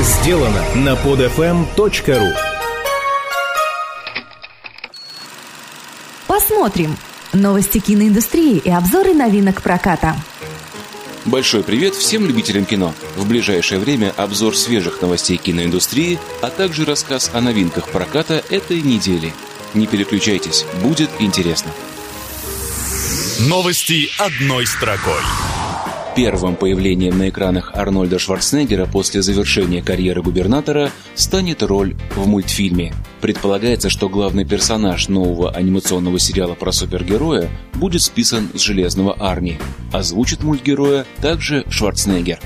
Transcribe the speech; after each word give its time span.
сделано 0.00 0.62
на 0.74 0.94
podfm.ru 0.94 2.32
Посмотрим. 6.26 6.96
Новости 7.32 7.78
киноиндустрии 7.78 8.58
и 8.58 8.70
обзоры 8.70 9.14
новинок 9.14 9.62
проката. 9.62 10.16
Большой 11.24 11.62
привет 11.62 11.94
всем 11.94 12.26
любителям 12.26 12.64
кино. 12.64 12.94
В 13.16 13.26
ближайшее 13.26 13.80
время 13.80 14.12
обзор 14.16 14.56
свежих 14.56 15.02
новостей 15.02 15.38
киноиндустрии, 15.38 16.18
а 16.40 16.50
также 16.50 16.84
рассказ 16.84 17.30
о 17.34 17.40
новинках 17.40 17.88
проката 17.88 18.42
этой 18.48 18.80
недели. 18.80 19.32
Не 19.74 19.86
переключайтесь, 19.86 20.64
будет 20.82 21.10
интересно. 21.18 21.72
Новости 23.40 24.08
одной 24.18 24.66
строкой. 24.66 25.20
Первым 26.16 26.56
появлением 26.56 27.18
на 27.18 27.28
экранах 27.28 27.72
Арнольда 27.74 28.18
Шварценеггера 28.18 28.86
после 28.86 29.20
завершения 29.20 29.82
карьеры 29.82 30.22
губернатора 30.22 30.90
станет 31.14 31.62
роль 31.62 31.94
в 32.16 32.26
мультфильме. 32.26 32.94
Предполагается, 33.20 33.90
что 33.90 34.08
главный 34.08 34.46
персонаж 34.46 35.08
нового 35.08 35.50
анимационного 35.50 36.18
сериала 36.18 36.54
про 36.54 36.72
супергероя 36.72 37.50
будет 37.74 38.00
списан 38.00 38.48
с 38.54 38.60
«Железного 38.60 39.12
Арни». 39.12 39.58
Озвучит 39.92 40.42
мультгероя 40.42 41.04
также 41.20 41.66
Шварценеггер. 41.68 42.40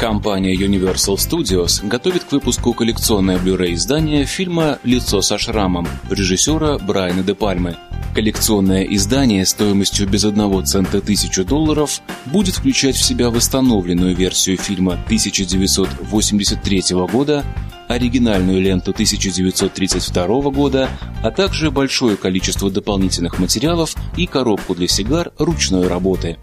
Компания 0.00 0.56
Universal 0.56 1.14
Studios 1.14 1.86
готовит 1.86 2.24
к 2.24 2.32
выпуску 2.32 2.72
коллекционное 2.72 3.38
Blu-ray 3.38 3.74
издание 3.74 4.24
фильма 4.24 4.80
«Лицо 4.82 5.22
со 5.22 5.38
шрамом» 5.38 5.86
режиссера 6.10 6.78
Брайана 6.78 7.22
де 7.22 7.36
Пальмы. 7.36 7.76
Коллекционное 8.14 8.82
издание 8.82 9.46
стоимостью 9.46 10.06
без 10.06 10.24
одного 10.24 10.60
цента 10.60 11.00
тысячу 11.00 11.46
долларов 11.46 12.02
будет 12.26 12.56
включать 12.56 12.94
в 12.94 13.02
себя 13.02 13.30
восстановленную 13.30 14.14
версию 14.14 14.58
фильма 14.58 14.94
1983 15.06 16.82
года, 17.10 17.42
оригинальную 17.88 18.60
ленту 18.60 18.90
1932 18.90 20.26
года, 20.50 20.90
а 21.22 21.30
также 21.30 21.70
большое 21.70 22.18
количество 22.18 22.70
дополнительных 22.70 23.38
материалов 23.38 23.94
и 24.18 24.26
коробку 24.26 24.74
для 24.74 24.88
сигар 24.88 25.32
ручной 25.38 25.88
работы. 25.88 26.36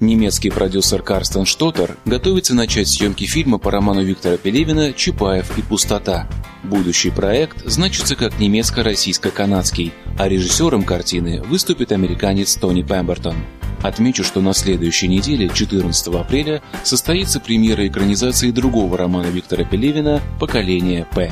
Немецкий 0.00 0.48
продюсер 0.48 1.02
Карстен 1.02 1.44
Штотер 1.44 1.98
готовится 2.06 2.54
начать 2.54 2.88
съемки 2.88 3.24
фильма 3.24 3.58
по 3.58 3.70
роману 3.70 4.02
Виктора 4.02 4.38
Пелевина 4.38 4.94
«Чапаев 4.94 5.58
и 5.58 5.60
пустота». 5.60 6.26
Будущий 6.62 7.10
проект 7.10 7.66
значится 7.66 8.16
как 8.16 8.40
немецко-российско-канадский, 8.40 9.92
а 10.18 10.26
режиссером 10.26 10.84
картины 10.84 11.42
выступит 11.42 11.92
американец 11.92 12.54
Тони 12.54 12.80
Пембертон. 12.80 13.34
Отмечу, 13.82 14.24
что 14.24 14.40
на 14.40 14.54
следующей 14.54 15.06
неделе, 15.06 15.50
14 15.52 16.14
апреля, 16.14 16.62
состоится 16.82 17.38
премьера 17.38 17.86
экранизации 17.86 18.52
другого 18.52 18.96
романа 18.96 19.26
Виктора 19.26 19.64
Пелевина 19.64 20.22
«Поколение 20.40 21.06
П». 21.14 21.30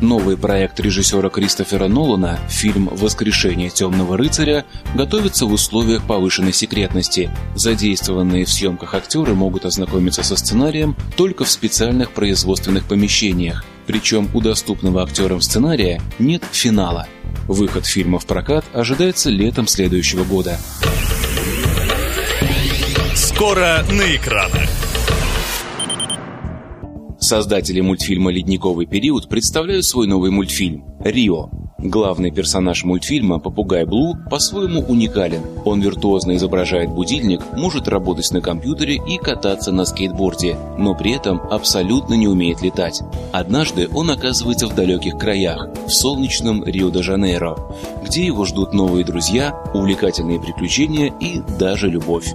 Новый 0.00 0.38
проект 0.38 0.80
режиссера 0.80 1.28
Кристофера 1.28 1.86
Нолана, 1.86 2.38
фильм 2.48 2.88
«Воскрешение 2.90 3.68
темного 3.68 4.16
рыцаря», 4.16 4.64
готовится 4.94 5.44
в 5.44 5.52
условиях 5.52 6.06
повышенной 6.06 6.54
секретности. 6.54 7.30
Задействованные 7.54 8.46
в 8.46 8.50
съемках 8.50 8.94
актеры 8.94 9.34
могут 9.34 9.66
ознакомиться 9.66 10.22
со 10.22 10.36
сценарием 10.36 10.96
только 11.16 11.44
в 11.44 11.50
специальных 11.50 12.12
производственных 12.12 12.84
помещениях, 12.84 13.62
причем 13.86 14.30
у 14.32 14.40
доступного 14.40 15.02
актерам 15.02 15.42
сценария 15.42 16.00
нет 16.18 16.44
финала. 16.50 17.06
Выход 17.46 17.84
фильма 17.84 18.18
в 18.18 18.24
прокат 18.24 18.64
ожидается 18.72 19.28
летом 19.28 19.66
следующего 19.66 20.24
года. 20.24 20.58
Скоро 23.14 23.84
на 23.90 24.16
экранах. 24.16 24.69
Создатели 27.20 27.82
мультфильма 27.82 28.32
«Ледниковый 28.32 28.86
период» 28.86 29.28
представляют 29.28 29.84
свой 29.84 30.06
новый 30.06 30.30
мультфильм 30.30 30.84
«Рио». 31.00 31.50
Главный 31.78 32.30
персонаж 32.30 32.84
мультфильма, 32.84 33.38
попугай 33.38 33.84
Блу, 33.84 34.16
по-своему 34.30 34.80
уникален. 34.80 35.42
Он 35.66 35.82
виртуозно 35.82 36.36
изображает 36.36 36.90
будильник, 36.90 37.42
может 37.56 37.88
работать 37.88 38.30
на 38.32 38.40
компьютере 38.40 39.00
и 39.06 39.18
кататься 39.18 39.70
на 39.70 39.84
скейтборде, 39.84 40.56
но 40.78 40.94
при 40.94 41.12
этом 41.12 41.40
абсолютно 41.50 42.14
не 42.14 42.26
умеет 42.26 42.62
летать. 42.62 43.02
Однажды 43.32 43.88
он 43.94 44.10
оказывается 44.10 44.66
в 44.66 44.74
далеких 44.74 45.18
краях, 45.18 45.68
в 45.86 45.90
солнечном 45.90 46.64
Рио-де-Жанейро, 46.64 47.56
где 48.04 48.24
его 48.24 48.46
ждут 48.46 48.72
новые 48.72 49.04
друзья, 49.04 49.62
увлекательные 49.74 50.40
приключения 50.40 51.12
и 51.20 51.40
даже 51.58 51.88
любовь. 51.88 52.34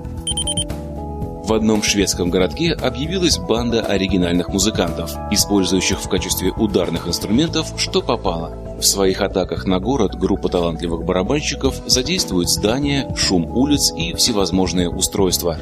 В 1.45 1.53
одном 1.53 1.83
шведском 1.83 2.31
городке 2.31 2.73
объявилась 2.73 3.37
банда 3.37 3.81
оригинальных 3.81 4.49
музыкантов, 4.49 5.11
использующих 5.29 6.01
в 6.01 6.09
качестве 6.09 6.49
ударных 6.49 7.07
инструментов 7.07 7.71
что 7.77 8.01
попало. 8.01 8.57
В 8.79 8.81
своих 8.81 9.21
атаках 9.21 9.67
на 9.67 9.79
город 9.79 10.15
группа 10.15 10.49
талантливых 10.49 11.05
барабанщиков 11.05 11.75
задействует 11.85 12.49
здания, 12.49 13.13
шум 13.15 13.45
улиц 13.45 13.93
и 13.95 14.15
всевозможные 14.15 14.89
устройства. 14.89 15.59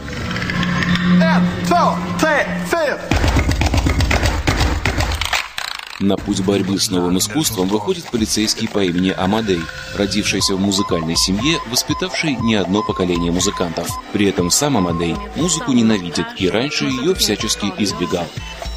На 6.04 6.18
путь 6.18 6.42
борьбы 6.42 6.78
с 6.78 6.92
новым 6.92 7.18
искусством 7.18 7.70
выходит 7.70 8.12
полицейский 8.12 8.68
по 8.68 8.84
имени 8.84 9.14
Амадей, 9.18 9.62
родившийся 9.96 10.54
в 10.54 10.60
музыкальной 10.60 11.16
семье, 11.16 11.60
воспитавший 11.72 12.36
не 12.42 12.56
одно 12.56 12.84
поколение 12.84 13.32
музыкантов. 13.32 13.88
При 14.12 14.28
этом 14.28 14.52
сам 14.52 14.76
Амадей 14.76 15.16
музыку 15.38 15.72
ненавидит 15.72 16.26
и 16.38 16.50
раньше 16.50 16.84
ее 16.84 17.16
всячески 17.16 17.72
избегал. 17.78 18.28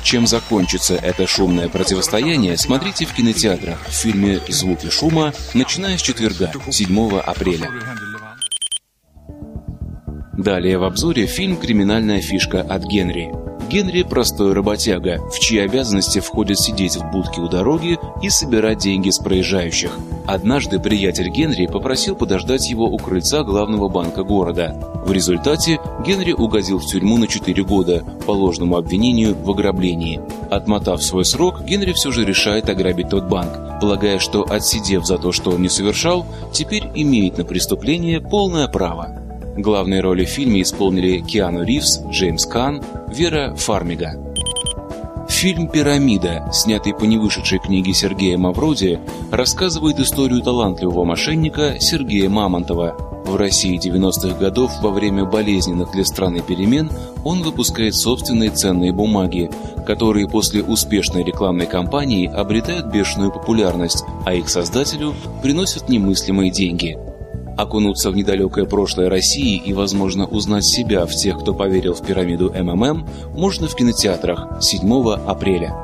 Чем 0.04 0.28
закончится 0.28 0.94
это 0.94 1.26
шумное 1.26 1.68
противостояние, 1.68 2.56
смотрите 2.56 3.06
в 3.06 3.12
кинотеатрах 3.12 3.84
в 3.88 3.90
фильме 3.90 4.40
«Звуки 4.48 4.88
шума», 4.88 5.32
начиная 5.52 5.98
с 5.98 6.02
четверга, 6.02 6.52
7 6.70 7.18
апреля. 7.18 7.72
Далее 10.38 10.78
в 10.78 10.84
обзоре 10.84 11.26
фильм 11.26 11.56
«Криминальная 11.56 12.20
фишка» 12.20 12.60
от 12.60 12.84
Генри. 12.84 13.45
Генри– 13.68 14.02
простой 14.08 14.52
работяга, 14.52 15.20
в 15.30 15.38
чьи 15.40 15.58
обязанности 15.58 16.20
входит 16.20 16.58
сидеть 16.58 16.96
в 16.96 17.10
будке 17.10 17.40
у 17.40 17.48
дороги 17.48 17.98
и 18.22 18.30
собирать 18.30 18.78
деньги 18.78 19.10
с 19.10 19.18
проезжающих. 19.18 19.98
Однажды 20.26 20.78
приятель 20.78 21.28
Генри 21.28 21.66
попросил 21.66 22.14
подождать 22.14 22.68
его 22.68 22.86
у 22.86 22.96
крыльца 22.96 23.42
главного 23.42 23.88
банка 23.88 24.22
города. 24.22 24.74
В 25.04 25.12
результате 25.12 25.80
Генри 26.06 26.32
угодил 26.32 26.78
в 26.78 26.86
тюрьму 26.86 27.16
на 27.16 27.26
4 27.26 27.64
года 27.64 28.04
по 28.26 28.32
ложному 28.32 28.76
обвинению 28.76 29.36
в 29.36 29.50
ограблении. 29.50 30.20
Отмотав 30.50 31.02
свой 31.02 31.24
срок, 31.24 31.64
Генри 31.64 31.92
все 31.92 32.12
же 32.12 32.24
решает 32.24 32.68
ограбить 32.68 33.10
тот 33.10 33.24
банк, 33.24 33.80
полагая, 33.80 34.18
что 34.18 34.42
отсидев 34.48 35.04
за 35.04 35.18
то, 35.18 35.32
что 35.32 35.50
он 35.50 35.62
не 35.62 35.68
совершал, 35.68 36.24
теперь 36.52 36.84
имеет 36.94 37.38
на 37.38 37.44
преступление 37.44 38.20
полное 38.20 38.68
право. 38.68 39.25
Главные 39.56 40.02
роли 40.02 40.26
в 40.26 40.28
фильме 40.28 40.60
исполнили 40.60 41.20
Киану 41.20 41.64
Ривз, 41.64 42.02
Джеймс 42.10 42.44
Кан, 42.44 42.82
Вера 43.08 43.54
Фармига. 43.56 44.22
Фильм 45.30 45.68
«Пирамида», 45.68 46.50
снятый 46.52 46.94
по 46.94 47.04
невышедшей 47.04 47.58
книге 47.58 47.94
Сергея 47.94 48.36
Мавроди, 48.36 49.00
рассказывает 49.32 49.98
историю 49.98 50.42
талантливого 50.42 51.04
мошенника 51.04 51.76
Сергея 51.80 52.28
Мамонтова. 52.28 52.96
В 53.26 53.36
России 53.36 53.78
90-х 53.78 54.38
годов 54.38 54.70
во 54.82 54.90
время 54.90 55.24
болезненных 55.24 55.90
для 55.90 56.04
страны 56.04 56.42
перемен 56.46 56.90
он 57.24 57.42
выпускает 57.42 57.94
собственные 57.94 58.50
ценные 58.50 58.92
бумаги, 58.92 59.50
которые 59.86 60.28
после 60.28 60.62
успешной 60.62 61.24
рекламной 61.24 61.66
кампании 61.66 62.28
обретают 62.28 62.86
бешеную 62.92 63.32
популярность, 63.32 64.04
а 64.24 64.34
их 64.34 64.48
создателю 64.48 65.14
приносят 65.42 65.88
немыслимые 65.88 66.50
деньги– 66.50 66.98
Окунуться 67.56 68.10
в 68.10 68.16
недалекое 68.16 68.66
прошлое 68.66 69.08
России 69.08 69.56
и, 69.56 69.72
возможно, 69.72 70.26
узнать 70.26 70.64
себя 70.64 71.06
в 71.06 71.14
тех, 71.14 71.38
кто 71.38 71.54
поверил 71.54 71.94
в 71.94 72.04
пирамиду 72.04 72.52
МММ, 72.52 73.08
можно 73.34 73.66
в 73.66 73.74
кинотеатрах 73.74 74.58
7 74.60 75.12
апреля. 75.26 75.74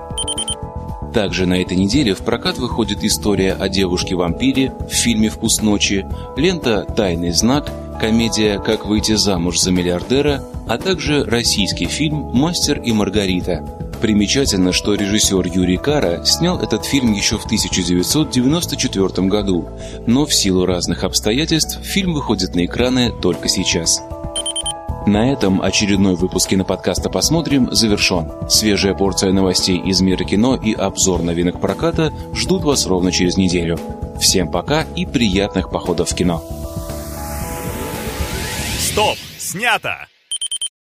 Также 1.15 1.47
на 1.47 1.61
этой 1.61 1.77
неделе 1.77 2.15
в 2.15 2.19
прокат 2.19 2.59
выходит 2.59 3.05
история 3.05 3.55
о 3.55 3.69
девушке-вампире 3.69 4.73
в 4.89 4.93
фильме 4.93 5.29
«Вкус 5.29 5.61
ночи», 5.61 6.07
лента 6.37 6.85
«Тайный 6.85 7.33
знак», 7.33 7.71
комедия 8.01 8.59
«Как 8.59 8.87
выйти 8.87 9.15
замуж 9.15 9.59
за 9.61 9.73
миллиардера», 9.73 10.43
а 10.67 10.79
также 10.79 11.25
российский 11.25 11.87
фильм 11.87 12.31
«Мастер 12.33 12.81
и 12.81 12.93
Маргарита», 12.93 13.82
Примечательно, 14.03 14.73
что 14.73 14.95
режиссер 14.95 15.47
Юрий 15.47 15.77
Кара 15.77 16.25
снял 16.25 16.61
этот 16.61 16.85
фильм 16.85 17.13
еще 17.13 17.39
в 17.39 17.45
1994 17.45 19.29
году, 19.29 19.69
но 20.09 20.27
в 20.27 20.35
силу 20.35 20.67
разных 20.67 21.05
обстоятельств 21.05 21.79
фильм 21.85 22.13
выходит 22.13 22.57
на 22.57 22.65
экраны 22.65 23.13
только 23.23 23.49
сейчас. 23.49 24.03
На 25.07 25.33
этом 25.33 25.63
очередной 25.63 26.17
выпуск 26.17 26.51
киноподкаста 26.51 27.11
«Посмотрим» 27.11 27.73
завершен. 27.73 28.29
Свежая 28.49 28.95
порция 28.95 29.33
новостей 29.33 29.79
из 29.79 30.01
мира 30.01 30.25
кино 30.25 30.57
и 30.57 30.73
обзор 30.75 31.23
новинок 31.23 31.61
проката 31.61 32.13
ждут 32.35 32.65
вас 32.65 32.87
ровно 32.87 33.13
через 33.13 33.37
неделю. 33.37 33.79
Всем 34.21 34.51
пока 34.51 34.83
и 34.97 35.07
приятных 35.07 35.71
походов 35.71 36.11
в 36.11 36.15
кино. 36.17 36.43
Стоп! 38.81 39.17
Снято! 39.39 40.09